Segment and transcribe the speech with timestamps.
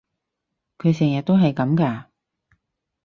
[0.79, 2.05] 佢成日都係噉㗎？